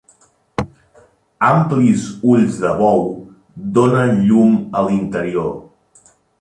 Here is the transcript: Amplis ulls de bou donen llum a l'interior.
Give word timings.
Amplis 1.49 2.07
ulls 2.31 2.57
de 2.65 2.73
bou 2.81 3.05
donen 3.79 4.19
llum 4.31 4.59
a 4.81 4.85
l'interior. 4.89 5.57